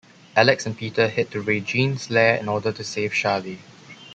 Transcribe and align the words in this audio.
Alex 0.35 0.65
and 0.65 0.75
Peter 0.79 1.07
head 1.07 1.29
to 1.29 1.39
Regine's 1.43 2.09
lair 2.09 2.37
in 2.37 2.49
order 2.49 2.71
to 2.71 2.83
save 2.83 3.13
Charley. 3.13 3.59